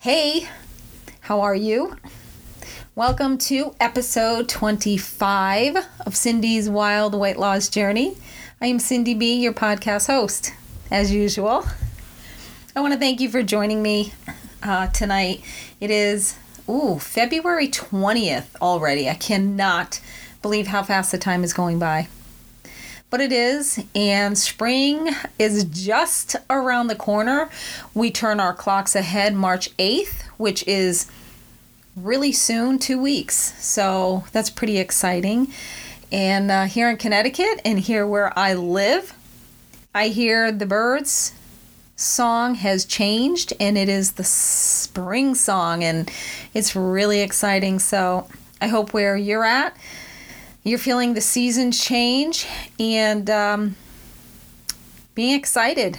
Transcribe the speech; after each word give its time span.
Hey, 0.00 0.48
how 1.22 1.40
are 1.40 1.56
you? 1.56 1.96
Welcome 2.94 3.36
to 3.38 3.74
episode 3.80 4.48
25 4.48 5.76
of 6.06 6.14
Cindy's 6.14 6.70
Wild 6.70 7.16
Weight 7.16 7.36
Loss 7.36 7.70
Journey. 7.70 8.16
I 8.60 8.66
am 8.66 8.78
Cindy 8.78 9.14
B, 9.14 9.34
your 9.34 9.52
podcast 9.52 10.06
host, 10.06 10.54
as 10.92 11.10
usual. 11.12 11.64
I 12.76 12.80
want 12.80 12.92
to 12.92 12.98
thank 13.00 13.20
you 13.20 13.28
for 13.28 13.42
joining 13.42 13.82
me 13.82 14.12
uh, 14.62 14.86
tonight. 14.86 15.42
It 15.80 15.90
is, 15.90 16.36
ooh, 16.68 17.00
February 17.00 17.66
20th 17.66 18.54
already. 18.62 19.08
I 19.08 19.14
cannot 19.14 20.00
believe 20.42 20.68
how 20.68 20.84
fast 20.84 21.10
the 21.10 21.18
time 21.18 21.42
is 21.42 21.52
going 21.52 21.80
by 21.80 22.06
but 23.10 23.20
it 23.20 23.32
is. 23.32 23.82
And 23.94 24.36
spring 24.36 25.10
is 25.38 25.64
just 25.64 26.36
around 26.50 26.88
the 26.88 26.96
corner. 26.96 27.48
We 27.94 28.10
turn 28.10 28.40
our 28.40 28.54
clocks 28.54 28.94
ahead 28.94 29.34
March 29.34 29.74
8th, 29.76 30.22
which 30.36 30.66
is 30.66 31.06
really 31.96 32.32
soon, 32.32 32.78
two 32.78 33.00
weeks. 33.00 33.54
So 33.64 34.24
that's 34.32 34.50
pretty 34.50 34.78
exciting. 34.78 35.48
And 36.10 36.50
uh, 36.50 36.64
here 36.64 36.88
in 36.88 36.96
Connecticut 36.96 37.60
and 37.64 37.78
here 37.78 38.06
where 38.06 38.36
I 38.38 38.54
live, 38.54 39.14
I 39.94 40.08
hear 40.08 40.50
the 40.52 40.66
birds 40.66 41.32
song 41.96 42.54
has 42.54 42.84
changed 42.84 43.52
and 43.58 43.76
it 43.76 43.88
is 43.88 44.12
the 44.12 44.24
spring 44.24 45.34
song 45.34 45.82
and 45.82 46.10
it's 46.54 46.76
really 46.76 47.20
exciting. 47.20 47.78
So 47.78 48.28
I 48.60 48.68
hope 48.68 48.92
where 48.92 49.16
you're 49.16 49.44
at, 49.44 49.76
you're 50.64 50.78
feeling 50.78 51.14
the 51.14 51.20
seasons 51.20 51.82
change 51.82 52.46
and 52.78 53.28
um, 53.30 53.76
being 55.14 55.34
excited 55.34 55.98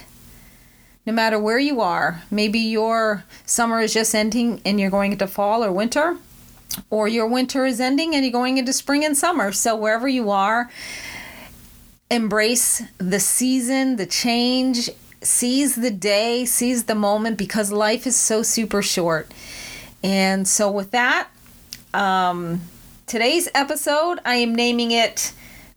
no 1.06 1.12
matter 1.12 1.38
where 1.38 1.58
you 1.58 1.80
are. 1.80 2.22
Maybe 2.30 2.58
your 2.58 3.24
summer 3.46 3.80
is 3.80 3.92
just 3.92 4.14
ending 4.14 4.60
and 4.64 4.78
you're 4.78 4.90
going 4.90 5.12
into 5.12 5.26
fall 5.26 5.64
or 5.64 5.72
winter, 5.72 6.16
or 6.88 7.08
your 7.08 7.26
winter 7.26 7.66
is 7.66 7.80
ending 7.80 8.14
and 8.14 8.24
you're 8.24 8.32
going 8.32 8.58
into 8.58 8.72
spring 8.72 9.04
and 9.04 9.16
summer. 9.16 9.52
So, 9.52 9.74
wherever 9.74 10.08
you 10.08 10.30
are, 10.30 10.70
embrace 12.10 12.82
the 12.98 13.20
season, 13.20 13.96
the 13.96 14.06
change, 14.06 14.90
seize 15.22 15.74
the 15.74 15.90
day, 15.90 16.44
seize 16.44 16.84
the 16.84 16.94
moment 16.94 17.38
because 17.38 17.72
life 17.72 18.06
is 18.06 18.16
so 18.16 18.42
super 18.42 18.82
short. 18.82 19.32
And 20.02 20.46
so, 20.46 20.70
with 20.70 20.92
that, 20.92 21.28
um, 21.92 22.60
today's 23.10 23.48
episode, 23.56 24.20
I 24.24 24.36
am 24.36 24.54
naming 24.54 24.92
it 24.92 25.32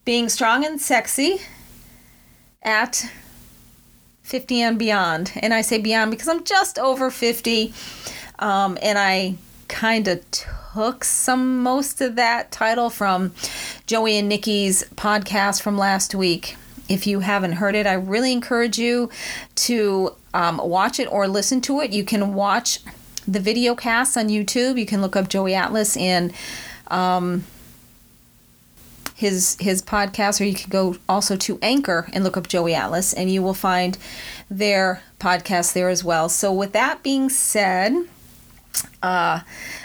Being 0.06 0.30
Strong 0.30 0.66
and 0.66 0.80
Sexy 0.80 1.42
at 2.62 3.10
50 4.22 4.62
and 4.62 4.78
Beyond. 4.78 5.32
And 5.38 5.52
I 5.52 5.62
say 5.62 5.80
beyond 5.80 6.12
because 6.12 6.28
I'm 6.28 6.44
just 6.44 6.78
over 6.78 7.10
50. 7.10 7.74
Um, 8.38 8.78
and 8.84 9.00
I 9.00 9.38
kind 9.68 10.08
of 10.08 10.22
took 10.30 11.04
some 11.04 11.64
most 11.64 12.02
of 12.02 12.16
that 12.18 12.52
title 12.52 12.92
from 12.92 13.34
Joey 13.88 14.20
and 14.20 14.30
Nikki's 14.30 14.84
podcast 14.96 15.64
from 15.64 15.76
last 15.76 16.14
week. 16.14 16.56
If 16.88 17.08
you 17.08 17.22
haven't 17.22 17.54
heard 17.54 17.74
it, 17.74 17.88
I 17.88 17.94
really 17.94 18.32
encourage 18.32 18.78
you 18.78 19.10
to 19.56 20.14
um, 20.36 20.62
watch 20.64 21.00
it 21.00 21.12
or 21.12 21.28
listen 21.28 21.62
to 21.62 21.80
it. 21.80 21.90
You 21.90 22.04
can 22.04 22.36
watch 22.36 22.82
the 23.28 23.40
video 23.40 23.74
cast 23.74 24.18
on 24.18 24.28
YouTube. 24.28 24.78
You 24.78 24.86
can 24.86 25.02
look 25.02 25.16
up 25.16 25.30
Joey 25.30 25.56
Atlas 25.56 25.98
and 25.98 26.32
um, 26.88 27.44
his 29.16 29.58
his 29.60 29.82
podcast, 29.82 30.42
or 30.42 30.44
you 30.44 30.56
can 30.56 30.70
go 30.70 30.98
also 31.08 31.36
to 31.38 31.60
Anchor 31.62 32.10
and 32.14 32.24
look 32.24 32.38
up 32.38 32.48
Joey 32.48 32.74
Atlas, 32.74 33.14
and 33.14 33.32
you 33.32 33.42
will 33.42 33.54
find 33.54 33.98
their 34.50 35.02
podcast 35.20 35.74
there 35.74 35.90
as 35.90 36.04
well. 36.04 36.30
So, 36.30 36.52
with 36.52 36.74
that 36.74 37.04
being 37.04 37.30
said, 37.30 37.94
uh, 39.02 39.42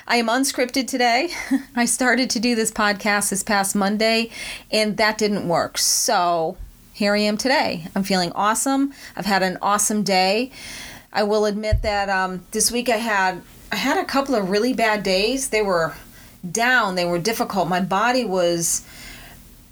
I 0.07 0.17
am 0.17 0.27
unscripted 0.27 0.87
today. 0.87 1.31
I 1.77 1.85
started 1.85 2.31
to 2.31 2.41
do 2.41 2.55
this 2.55 2.73
podcast 2.73 3.31
this 3.31 3.43
past 3.43 3.77
Monday, 3.77 4.31
and 4.71 4.97
that 4.97 5.19
didn't 5.19 5.47
work. 5.47 5.79
So, 5.79 6.57
here 6.93 7.15
I 7.15 7.19
am 7.19 7.37
today. 7.37 7.87
I'm 7.95 8.03
feeling 8.03 8.33
awesome. 8.33 8.93
I've 9.17 9.27
had 9.27 9.43
an 9.43 9.59
awesome 9.63 10.03
day. 10.03 10.51
I 11.13 11.23
will 11.23 11.47
admit 11.47 11.83
that 11.83 12.09
um, 12.09 12.45
this 12.51 12.73
week 12.73 12.89
I 12.89 12.97
had 12.97 13.43
I 13.71 13.77
had 13.77 13.99
a 13.99 14.05
couple 14.05 14.35
of 14.35 14.51
really 14.51 14.73
bad 14.73 15.03
days. 15.03 15.51
They 15.51 15.63
were 15.63 15.95
down. 16.51 16.95
They 16.95 17.05
were 17.05 17.19
difficult. 17.19 17.69
My 17.69 17.81
body 17.81 18.25
was 18.25 18.87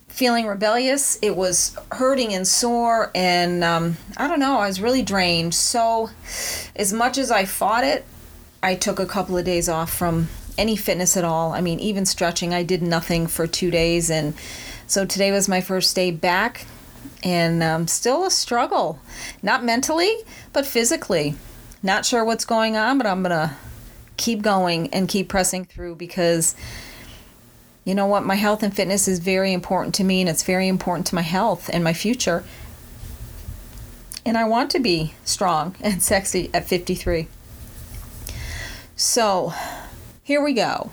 feeling 0.09 0.47
rebellious. 0.47 1.19
It 1.21 1.37
was 1.37 1.77
hurting 1.93 2.32
and 2.32 2.49
sore, 2.49 3.10
and 3.15 3.62
um, 3.62 3.99
I 4.16 4.27
don't 4.28 4.41
know. 4.41 4.59
I 4.59 4.66
was 4.66 4.81
really 4.81 5.03
drained. 5.03 5.54
So, 5.54 6.10
as 6.75 6.93
much 6.93 7.19
as 7.19 7.31
I 7.31 7.44
fought 7.44 7.84
it, 7.84 8.04
I 8.62 8.75
took 8.75 8.99
a 8.99 9.06
couple 9.06 9.37
of 9.37 9.44
days 9.44 9.69
off 9.69 9.93
from 9.93 10.28
any 10.56 10.75
fitness 10.75 11.16
at 11.16 11.25
all. 11.25 11.53
I 11.53 11.60
mean, 11.60 11.78
even 11.81 12.06
stretching, 12.06 12.54
I 12.54 12.62
did 12.62 12.83
nothing 12.83 13.27
for 13.27 13.47
two 13.47 13.71
days, 13.71 14.10
and 14.10 14.34
so 14.87 15.04
today 15.04 15.33
was 15.33 15.48
my 15.48 15.60
first 15.60 15.94
day 15.94 16.10
back, 16.10 16.66
and 17.22 17.62
um, 17.62 17.87
still 17.87 18.25
a 18.25 18.31
struggle. 18.31 18.98
Not 19.43 19.65
mentally, 19.65 20.15
but 20.53 20.65
physically. 20.65 21.34
Not 21.83 22.06
sure 22.06 22.25
what's 22.25 22.47
going 22.47 22.75
on, 22.75 22.97
but 22.97 23.06
I'm 23.06 23.22
gonna 23.22 23.56
keep 24.26 24.42
going 24.42 24.92
and 24.92 25.09
keep 25.09 25.28
pressing 25.28 25.64
through 25.64 25.94
because 25.94 26.56
you 27.84 27.94
know 27.94 28.06
what 28.06 28.25
my 28.25 28.34
health 28.34 28.64
and 28.64 28.75
fitness 28.75 29.06
is 29.06 29.20
very 29.20 29.53
important 29.53 29.94
to 29.94 30.03
me 30.03 30.20
and 30.20 30.28
it's 30.28 30.42
very 30.42 30.66
important 30.66 31.06
to 31.06 31.14
my 31.14 31.22
health 31.22 31.70
and 31.72 31.84
my 31.84 31.92
future. 31.92 32.42
And 34.25 34.36
i 34.36 34.42
want 34.42 34.72
to 34.72 34.81
be 34.81 35.15
strong 35.25 35.76
and 35.81 36.03
sexy 36.03 36.50
at 36.53 36.66
53 36.66 37.28
so 38.97 39.53
here 40.25 40.42
we 40.42 40.54
go. 40.54 40.91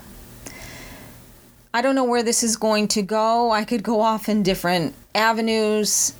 I 1.73 1.81
don't 1.81 1.95
know 1.95 2.03
where 2.03 2.21
this 2.21 2.43
is 2.43 2.57
going 2.57 2.89
to 2.89 3.01
go. 3.01 3.49
I 3.49 3.63
could 3.63 3.81
go 3.81 4.01
off 4.01 4.27
in 4.29 4.43
different 4.43 4.93
avenues. 5.15 6.13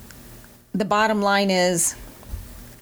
The 0.74 0.86
bottom 0.86 1.20
line 1.22 1.50
is 1.50 1.94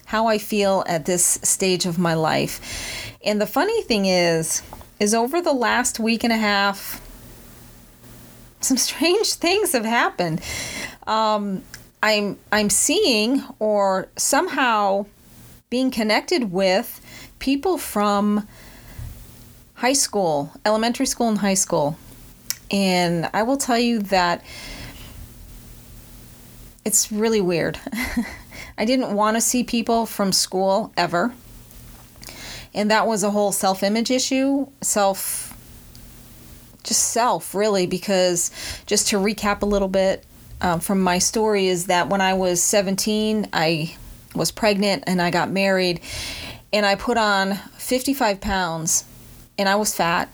how 0.05 0.27
i 0.27 0.37
feel 0.37 0.83
at 0.87 1.05
this 1.05 1.39
stage 1.41 1.87
of 1.87 1.97
my 1.97 2.13
life 2.13 3.12
and 3.23 3.39
the 3.39 3.47
funny 3.47 3.81
thing 3.83 4.05
is, 4.05 4.61
is 4.99 5.13
over 5.13 5.41
the 5.41 5.53
last 5.53 5.99
week 5.99 6.23
and 6.23 6.33
a 6.33 6.37
half, 6.37 7.01
some 8.61 8.77
strange 8.89 9.33
things 9.33 9.71
have 9.73 9.85
happened. 9.85 10.41
Um, 11.07 11.63
I'm 12.01 12.37
I'm 12.51 12.69
seeing 12.69 13.43
or 13.59 14.09
somehow 14.17 15.05
being 15.69 15.89
connected 15.89 16.51
with 16.51 16.99
people 17.39 17.77
from 17.77 18.47
high 19.75 19.93
school, 19.93 20.51
elementary 20.65 21.05
school, 21.05 21.29
and 21.29 21.37
high 21.37 21.53
school. 21.53 21.97
And 22.69 23.29
I 23.33 23.43
will 23.43 23.57
tell 23.57 23.79
you 23.79 23.99
that 23.99 24.43
it's 26.83 27.11
really 27.11 27.41
weird. 27.41 27.79
I 28.77 28.85
didn't 28.85 29.13
want 29.13 29.37
to 29.37 29.41
see 29.41 29.63
people 29.63 30.05
from 30.05 30.31
school 30.31 30.91
ever 30.97 31.33
and 32.73 32.91
that 32.91 33.07
was 33.07 33.23
a 33.23 33.31
whole 33.31 33.51
self-image 33.51 34.11
issue 34.11 34.67
self 34.81 35.49
just 36.83 37.09
self 37.09 37.55
really 37.55 37.87
because 37.87 38.51
just 38.85 39.07
to 39.07 39.17
recap 39.17 39.61
a 39.61 39.65
little 39.65 39.87
bit 39.87 40.23
um, 40.61 40.79
from 40.79 41.01
my 41.01 41.17
story 41.17 41.67
is 41.67 41.87
that 41.87 42.09
when 42.09 42.21
i 42.21 42.33
was 42.33 42.61
17 42.61 43.47
i 43.53 43.95
was 44.35 44.51
pregnant 44.51 45.03
and 45.07 45.21
i 45.21 45.29
got 45.29 45.49
married 45.49 46.01
and 46.71 46.85
i 46.85 46.95
put 46.95 47.17
on 47.17 47.55
55 47.77 48.41
pounds 48.41 49.05
and 49.57 49.69
i 49.69 49.75
was 49.75 49.95
fat 49.95 50.29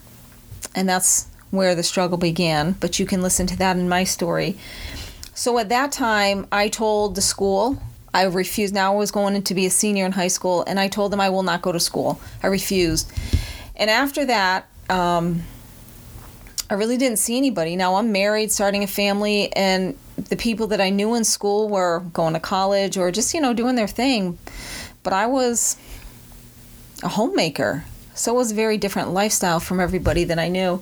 and 0.75 0.87
that's 0.87 1.27
where 1.51 1.75
the 1.75 1.83
struggle 1.83 2.17
began 2.17 2.73
but 2.73 2.99
you 2.99 3.05
can 3.05 3.21
listen 3.21 3.47
to 3.47 3.57
that 3.57 3.75
in 3.75 3.89
my 3.89 4.03
story. 4.03 4.55
So 5.33 5.57
at 5.57 5.69
that 5.69 5.91
time 5.91 6.47
i 6.51 6.67
told 6.67 7.15
the 7.15 7.21
school 7.21 7.81
I 8.13 8.23
refused. 8.23 8.73
Now 8.73 8.93
I 8.93 8.97
was 8.97 9.11
going 9.11 9.41
to 9.41 9.53
be 9.53 9.65
a 9.65 9.69
senior 9.69 10.05
in 10.05 10.11
high 10.11 10.27
school, 10.27 10.63
and 10.65 10.79
I 10.79 10.87
told 10.87 11.11
them 11.11 11.21
I 11.21 11.29
will 11.29 11.43
not 11.43 11.61
go 11.61 11.71
to 11.71 11.79
school. 11.79 12.19
I 12.41 12.47
refused. 12.47 13.11
And 13.75 13.89
after 13.89 14.25
that, 14.25 14.67
um, 14.89 15.43
I 16.69 16.75
really 16.75 16.97
didn't 16.97 17.17
see 17.17 17.37
anybody. 17.37 17.75
Now 17.75 17.95
I'm 17.95 18.11
married, 18.11 18.51
starting 18.51 18.83
a 18.83 18.87
family, 18.87 19.51
and 19.53 19.97
the 20.17 20.35
people 20.35 20.67
that 20.67 20.81
I 20.81 20.89
knew 20.89 21.15
in 21.15 21.23
school 21.23 21.69
were 21.69 22.01
going 22.13 22.33
to 22.33 22.39
college 22.39 22.97
or 22.97 23.11
just, 23.11 23.33
you 23.33 23.41
know, 23.41 23.53
doing 23.53 23.75
their 23.75 23.87
thing. 23.87 24.37
But 25.03 25.13
I 25.13 25.27
was 25.27 25.77
a 27.03 27.07
homemaker. 27.07 27.85
So 28.13 28.33
it 28.33 28.37
was 28.37 28.51
a 28.51 28.55
very 28.55 28.77
different 28.77 29.11
lifestyle 29.11 29.59
from 29.59 29.79
everybody 29.79 30.25
that 30.25 30.37
I 30.37 30.49
knew. 30.49 30.81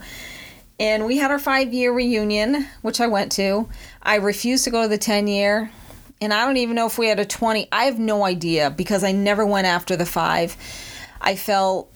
And 0.79 1.05
we 1.05 1.17
had 1.17 1.31
our 1.31 1.39
five 1.39 1.73
year 1.73 1.93
reunion, 1.93 2.67
which 2.81 2.99
I 2.99 3.07
went 3.07 3.31
to. 3.33 3.69
I 4.01 4.15
refused 4.15 4.63
to 4.65 4.71
go 4.71 4.83
to 4.83 4.87
the 4.87 4.97
10 4.97 5.27
year 5.27 5.71
and 6.19 6.33
I 6.33 6.45
don't 6.45 6.57
even 6.57 6.75
know 6.75 6.87
if 6.87 6.97
we 6.97 7.07
had 7.07 7.19
a 7.19 7.25
20. 7.25 7.67
I 7.71 7.85
have 7.85 7.99
no 7.99 8.25
idea 8.25 8.69
because 8.71 9.03
I 9.03 9.11
never 9.11 9.45
went 9.45 9.67
after 9.67 9.95
the 9.95 10.05
five. 10.05 10.55
I 11.21 11.35
felt 11.35 11.91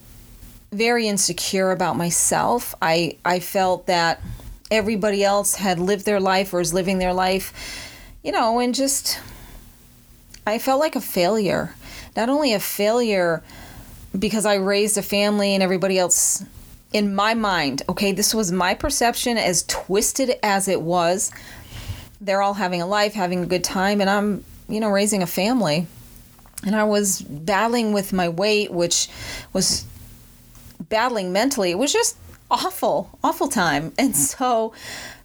very 0.71 1.07
insecure 1.07 1.71
about 1.71 1.97
myself. 1.97 2.75
I, 2.81 3.17
I 3.25 3.39
felt 3.39 3.87
that 3.87 4.21
everybody 4.69 5.23
else 5.23 5.55
had 5.55 5.79
lived 5.79 6.05
their 6.05 6.19
life 6.19 6.53
or 6.53 6.61
is 6.61 6.73
living 6.73 6.97
their 6.97 7.13
life, 7.13 7.89
you 8.23 8.31
know, 8.31 8.59
and 8.59 8.73
just, 8.73 9.19
I 10.47 10.59
felt 10.59 10.79
like 10.79 10.95
a 10.95 11.01
failure. 11.01 11.75
Not 12.15 12.29
only 12.29 12.53
a 12.53 12.59
failure 12.59 13.43
because 14.17 14.45
I 14.45 14.55
raised 14.55 14.97
a 14.97 15.01
family 15.01 15.53
and 15.53 15.63
everybody 15.63 15.97
else 15.97 16.43
in 16.93 17.15
my 17.15 17.33
mind, 17.33 17.81
okay, 17.89 18.11
this 18.11 18.33
was 18.33 18.51
my 18.51 18.73
perception 18.73 19.37
as 19.37 19.63
twisted 19.63 20.37
as 20.43 20.67
it 20.67 20.81
was. 20.81 21.31
They're 22.21 22.41
all 22.41 22.53
having 22.53 22.81
a 22.81 22.85
life, 22.85 23.13
having 23.13 23.43
a 23.43 23.45
good 23.45 23.63
time, 23.63 23.99
and 23.99 24.09
I'm, 24.09 24.45
you 24.69 24.79
know, 24.79 24.89
raising 24.89 25.23
a 25.23 25.27
family. 25.27 25.87
And 26.65 26.75
I 26.75 26.83
was 26.83 27.21
battling 27.21 27.91
with 27.91 28.13
my 28.13 28.29
weight, 28.29 28.71
which 28.71 29.09
was 29.51 29.85
battling 30.89 31.33
mentally. 31.33 31.71
It 31.71 31.79
was 31.79 31.91
just 31.91 32.15
awful, 32.51 33.17
awful 33.23 33.47
time. 33.47 33.93
And 33.97 34.15
so 34.15 34.73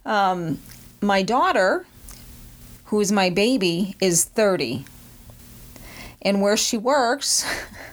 um, 0.05 0.59
my 1.01 1.21
daughter, 1.21 1.85
who 2.85 2.99
is 2.99 3.11
my 3.11 3.29
baby, 3.29 3.95
is 3.99 4.23
30. 4.23 4.85
And 6.23 6.41
where 6.41 6.57
she 6.57 6.77
works, 6.77 7.45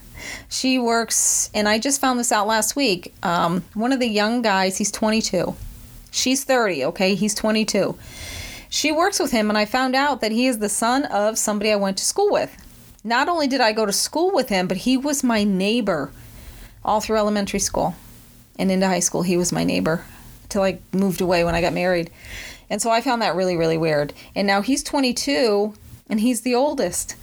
she 0.49 0.79
works, 0.79 1.51
and 1.53 1.69
I 1.69 1.79
just 1.79 2.01
found 2.01 2.19
this 2.19 2.33
out 2.33 2.47
last 2.47 2.75
week. 2.75 3.12
Um, 3.23 3.65
one 3.75 3.93
of 3.93 4.01
the 4.01 4.09
young 4.09 4.41
guys, 4.41 4.79
he's 4.79 4.91
22. 4.91 5.55
She's 6.11 6.45
30, 6.45 6.87
okay? 6.87 7.15
He's 7.15 7.35
22. 7.35 7.99
She 8.75 8.91
works 8.91 9.21
with 9.21 9.31
him, 9.31 9.50
and 9.50 9.56
I 9.56 9.67
found 9.67 9.94
out 9.94 10.21
that 10.21 10.32
he 10.32 10.49
is 10.49 10.59
the 10.59 10.69
son 10.69 11.05
of 11.05 11.38
somebody 11.38 11.71
I 11.71 11.76
went 11.76 11.97
to 11.99 12.05
school 12.05 12.32
with. 12.32 12.56
Not 13.05 13.29
only 13.29 13.47
did 13.47 13.61
I 13.61 13.71
go 13.71 13.87
to 13.87 13.93
school 13.93 14.32
with 14.32 14.49
him, 14.49 14.67
but 14.67 14.79
he 14.79 14.97
was 14.97 15.23
my 15.23 15.44
neighbor 15.44 16.11
all 16.85 17.00
through 17.00 17.19
elementary 17.19 17.61
school 17.61 17.94
and 18.59 18.73
into 18.73 18.88
high 18.88 18.99
school. 18.99 19.23
He 19.23 19.37
was 19.37 19.53
my 19.53 19.62
neighbor 19.62 20.05
till 20.49 20.62
I 20.62 20.81
moved 20.93 21.21
away 21.21 21.44
when 21.44 21.55
I 21.55 21.61
got 21.61 21.73
married. 21.73 22.11
And 22.69 22.82
so 22.82 22.91
I 22.91 23.00
found 23.00 23.23
that 23.23 23.37
really, 23.37 23.56
really 23.56 23.79
weird. 23.79 24.12
And 24.35 24.44
now 24.44 24.61
he's 24.61 24.82
22 24.82 25.73
and 26.11 26.19
he's 26.19 26.41
the 26.41 26.56
oldest. 26.56 27.15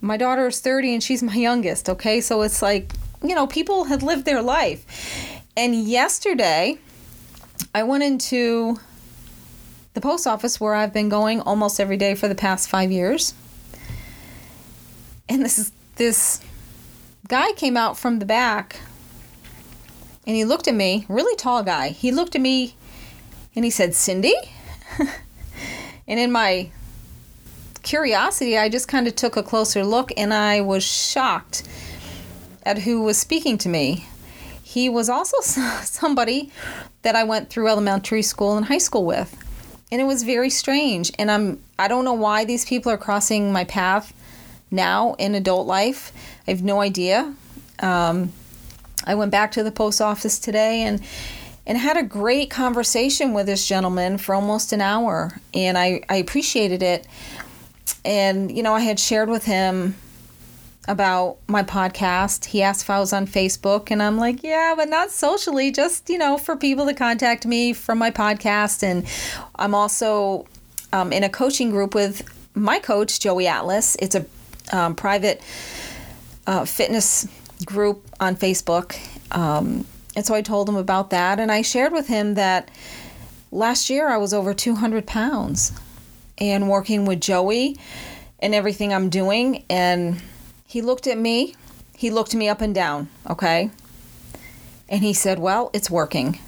My 0.00 0.16
daughter 0.16 0.48
is 0.48 0.58
30 0.58 0.94
and 0.94 1.02
she's 1.04 1.22
my 1.22 1.36
youngest, 1.36 1.88
okay? 1.88 2.20
So 2.20 2.42
it's 2.42 2.62
like, 2.62 2.92
you 3.22 3.36
know, 3.36 3.46
people 3.46 3.84
had 3.84 4.02
lived 4.02 4.24
their 4.24 4.42
life. 4.42 5.40
And 5.56 5.84
yesterday, 5.84 6.78
I 7.72 7.84
went 7.84 8.02
into 8.02 8.80
the 9.94 10.00
post 10.00 10.26
office 10.26 10.60
where 10.60 10.74
I've 10.74 10.92
been 10.92 11.08
going 11.08 11.40
almost 11.40 11.80
every 11.80 11.96
day 11.96 12.14
for 12.14 12.28
the 12.28 12.34
past 12.34 12.68
five 12.68 12.90
years. 12.90 13.32
And 15.28 15.44
this 15.44 15.58
is 15.58 15.72
this 15.96 16.40
guy 17.28 17.52
came 17.52 17.76
out 17.76 17.96
from 17.96 18.18
the 18.18 18.26
back 18.26 18.80
and 20.26 20.34
he 20.34 20.44
looked 20.44 20.66
at 20.66 20.74
me, 20.74 21.06
really 21.08 21.36
tall 21.36 21.62
guy. 21.62 21.88
He 21.90 22.10
looked 22.10 22.34
at 22.34 22.40
me 22.40 22.74
and 23.54 23.64
he 23.64 23.70
said, 23.70 23.94
Cindy? 23.94 24.34
and 26.08 26.18
in 26.20 26.32
my 26.32 26.70
curiosity, 27.82 28.58
I 28.58 28.68
just 28.68 28.88
kind 28.88 29.06
of 29.06 29.14
took 29.14 29.36
a 29.36 29.42
closer 29.42 29.84
look 29.84 30.12
and 30.16 30.34
I 30.34 30.60
was 30.60 30.82
shocked 30.82 31.68
at 32.64 32.78
who 32.78 33.02
was 33.02 33.16
speaking 33.18 33.58
to 33.58 33.68
me. 33.68 34.06
He 34.62 34.88
was 34.88 35.08
also 35.08 35.36
somebody 35.82 36.50
that 37.02 37.14
I 37.14 37.22
went 37.22 37.50
through 37.50 37.68
elementary 37.68 38.22
school 38.22 38.56
and 38.56 38.66
high 38.66 38.78
school 38.78 39.04
with. 39.04 39.43
And 39.92 40.00
it 40.00 40.04
was 40.04 40.22
very 40.22 40.50
strange. 40.50 41.12
And 41.18 41.30
I'm 41.30 41.60
I 41.78 41.88
don't 41.88 42.04
know 42.04 42.14
why 42.14 42.44
these 42.44 42.64
people 42.64 42.90
are 42.92 42.98
crossing 42.98 43.52
my 43.52 43.64
path 43.64 44.12
now 44.70 45.14
in 45.14 45.34
adult 45.34 45.66
life. 45.66 46.12
I 46.46 46.50
have 46.50 46.62
no 46.62 46.80
idea. 46.80 47.34
Um, 47.80 48.32
I 49.06 49.14
went 49.14 49.30
back 49.30 49.52
to 49.52 49.62
the 49.62 49.72
post 49.72 50.00
office 50.00 50.38
today 50.38 50.82
and 50.82 51.00
and 51.66 51.78
had 51.78 51.96
a 51.96 52.02
great 52.02 52.50
conversation 52.50 53.32
with 53.32 53.46
this 53.46 53.66
gentleman 53.66 54.18
for 54.18 54.34
almost 54.34 54.72
an 54.72 54.82
hour, 54.82 55.40
and 55.54 55.78
I, 55.78 56.02
I 56.10 56.16
appreciated 56.16 56.82
it. 56.82 57.06
And 58.04 58.54
you 58.54 58.62
know, 58.62 58.74
I 58.74 58.80
had 58.80 59.00
shared 59.00 59.30
with 59.30 59.46
him 59.46 59.94
about 60.86 61.38
my 61.48 61.62
podcast. 61.62 62.46
He 62.46 62.62
asked 62.62 62.82
if 62.82 62.90
I 62.90 62.98
was 62.98 63.12
on 63.12 63.26
Facebook, 63.26 63.90
and 63.90 64.02
I'm 64.02 64.18
like, 64.18 64.42
yeah, 64.42 64.74
but 64.76 64.88
not 64.88 65.10
socially, 65.10 65.70
just, 65.70 66.08
you 66.10 66.18
know, 66.18 66.36
for 66.36 66.56
people 66.56 66.86
to 66.86 66.94
contact 66.94 67.46
me 67.46 67.72
from 67.72 67.98
my 67.98 68.10
podcast. 68.10 68.82
And 68.82 69.06
I'm 69.56 69.74
also 69.74 70.46
um, 70.92 71.12
in 71.12 71.24
a 71.24 71.28
coaching 71.28 71.70
group 71.70 71.94
with 71.94 72.22
my 72.54 72.78
coach, 72.78 73.20
Joey 73.20 73.46
Atlas. 73.46 73.96
It's 74.00 74.14
a 74.14 74.26
um, 74.72 74.94
private 74.94 75.40
uh, 76.46 76.64
fitness 76.64 77.26
group 77.64 78.04
on 78.20 78.36
Facebook. 78.36 78.96
Um, 79.34 79.86
and 80.16 80.24
so 80.24 80.34
I 80.34 80.42
told 80.42 80.68
him 80.68 80.76
about 80.76 81.10
that, 81.10 81.40
and 81.40 81.50
I 81.50 81.62
shared 81.62 81.92
with 81.92 82.06
him 82.06 82.34
that 82.34 82.70
last 83.50 83.90
year 83.90 84.08
I 84.08 84.16
was 84.16 84.32
over 84.32 84.54
200 84.54 85.06
pounds 85.06 85.72
and 86.38 86.68
working 86.68 87.04
with 87.04 87.20
Joey 87.20 87.78
and 88.40 88.54
everything 88.54 88.92
I'm 88.92 89.08
doing. 89.08 89.64
And 89.70 90.20
he 90.74 90.82
looked 90.82 91.06
at 91.06 91.16
me, 91.16 91.54
he 91.96 92.10
looked 92.10 92.34
me 92.34 92.48
up 92.48 92.60
and 92.60 92.74
down, 92.74 93.08
okay? 93.30 93.70
And 94.88 95.04
he 95.04 95.12
said, 95.12 95.38
Well, 95.38 95.70
it's 95.72 95.88
working. 95.88 96.40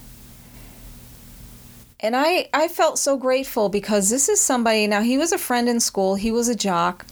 And 2.01 2.17
I, 2.17 2.49
I 2.53 2.67
felt 2.67 2.99
so 2.99 3.17
grateful 3.17 3.69
because 3.69 4.11
this 4.11 4.29
is 4.29 4.41
somebody, 4.41 4.89
now 4.89 5.01
he 5.01 5.17
was 5.17 5.31
a 5.31 5.39
friend 5.39 5.69
in 5.69 5.79
school, 5.79 6.17
he 6.17 6.33
was 6.33 6.49
a 6.49 6.57
jock, 6.57 7.07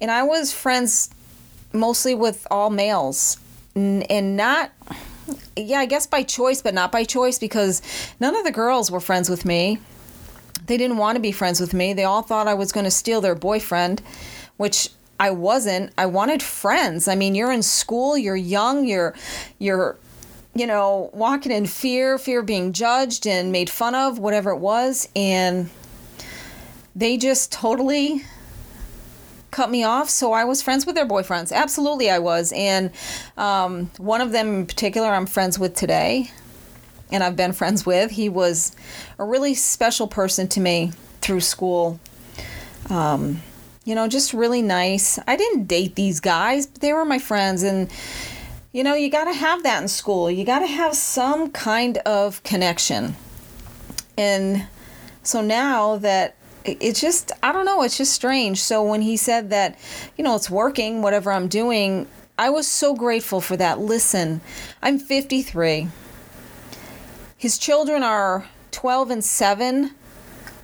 and 0.00 0.10
I 0.10 0.24
was 0.24 0.52
friends 0.52 1.10
mostly 1.72 2.16
with 2.16 2.48
all 2.50 2.68
males. 2.68 3.36
And 3.76 4.36
not 4.36 4.72
yeah 5.56 5.78
i 5.78 5.86
guess 5.86 6.08
by 6.08 6.24
choice 6.24 6.60
but 6.60 6.74
not 6.74 6.90
by 6.90 7.04
choice 7.04 7.38
because 7.38 7.80
none 8.18 8.34
of 8.34 8.42
the 8.42 8.50
girls 8.50 8.90
were 8.90 8.98
friends 8.98 9.30
with 9.30 9.44
me. 9.44 9.78
They 10.66 10.76
didn't 10.76 10.96
want 10.96 11.14
to 11.14 11.20
be 11.20 11.30
friends 11.30 11.60
with 11.60 11.72
me. 11.72 11.92
They 11.92 12.02
all 12.02 12.22
thought 12.22 12.48
i 12.48 12.54
was 12.54 12.72
going 12.72 12.84
to 12.84 12.90
steal 12.90 13.20
their 13.20 13.36
boyfriend 13.36 14.02
which 14.56 14.90
i 15.20 15.30
wasn't 15.30 15.92
i 15.96 16.04
wanted 16.06 16.42
friends 16.42 17.06
i 17.06 17.14
mean 17.14 17.34
you're 17.36 17.52
in 17.52 17.62
school 17.62 18.18
you're 18.18 18.34
young 18.34 18.84
you're 18.84 19.14
you're 19.60 19.96
you 20.54 20.66
know 20.66 21.10
walking 21.12 21.52
in 21.52 21.64
fear 21.66 22.18
fear 22.18 22.40
of 22.40 22.46
being 22.46 22.72
judged 22.72 23.26
and 23.26 23.52
made 23.52 23.70
fun 23.70 23.94
of 23.94 24.18
whatever 24.18 24.50
it 24.50 24.58
was 24.58 25.08
and 25.14 25.70
they 26.96 27.16
just 27.16 27.52
totally 27.52 28.24
cut 29.50 29.70
me 29.70 29.84
off. 29.84 30.08
So 30.08 30.32
I 30.32 30.44
was 30.44 30.62
friends 30.62 30.86
with 30.86 30.94
their 30.94 31.06
boyfriends. 31.06 31.52
Absolutely, 31.52 32.10
I 32.10 32.18
was. 32.18 32.52
And 32.52 32.90
um, 33.36 33.90
one 33.98 34.20
of 34.20 34.32
them 34.32 34.48
in 34.48 34.66
particular, 34.66 35.08
I'm 35.08 35.26
friends 35.26 35.58
with 35.58 35.74
today, 35.74 36.30
and 37.10 37.22
I've 37.22 37.36
been 37.36 37.52
friends 37.52 37.84
with. 37.84 38.12
He 38.12 38.28
was 38.28 38.74
a 39.18 39.24
really 39.24 39.54
special 39.54 40.06
person 40.06 40.48
to 40.48 40.60
me 40.60 40.92
through 41.20 41.40
school. 41.40 42.00
Um, 42.88 43.42
you 43.84 43.94
know, 43.94 44.08
just 44.08 44.32
really 44.32 44.62
nice. 44.62 45.18
I 45.26 45.36
didn't 45.36 45.64
date 45.64 45.94
these 45.94 46.20
guys, 46.20 46.66
but 46.66 46.80
they 46.80 46.92
were 46.92 47.04
my 47.04 47.18
friends. 47.18 47.62
And, 47.62 47.90
you 48.72 48.84
know, 48.84 48.94
you 48.94 49.10
got 49.10 49.24
to 49.24 49.32
have 49.32 49.62
that 49.62 49.82
in 49.82 49.88
school. 49.88 50.30
You 50.30 50.44
got 50.44 50.60
to 50.60 50.66
have 50.66 50.94
some 50.94 51.50
kind 51.50 51.98
of 51.98 52.42
connection. 52.42 53.16
And 54.16 54.66
so 55.22 55.40
now 55.40 55.96
that 55.96 56.36
it's 56.64 57.00
just 57.00 57.32
I 57.42 57.52
don't 57.52 57.64
know, 57.64 57.82
it's 57.82 57.96
just 57.96 58.12
strange. 58.12 58.62
So 58.62 58.82
when 58.82 59.02
he 59.02 59.16
said 59.16 59.50
that, 59.50 59.78
you 60.16 60.24
know, 60.24 60.36
it's 60.36 60.50
working, 60.50 61.02
whatever 61.02 61.32
I'm 61.32 61.48
doing, 61.48 62.06
I 62.38 62.50
was 62.50 62.66
so 62.66 62.94
grateful 62.94 63.40
for 63.40 63.56
that. 63.56 63.80
Listen, 63.80 64.40
I'm 64.82 64.98
53. 64.98 65.88
His 67.36 67.58
children 67.58 68.02
are 68.02 68.46
12 68.70 69.10
and 69.10 69.24
7. 69.24 69.90